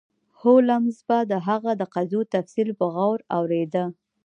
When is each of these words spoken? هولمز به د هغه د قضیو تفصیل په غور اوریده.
هولمز 0.41 0.97
به 1.07 1.17
د 1.31 1.33
هغه 1.47 1.71
د 1.79 1.83
قضیو 1.95 2.21
تفصیل 2.33 2.69
په 2.79 2.85
غور 2.93 3.19
اوریده. 3.37 3.85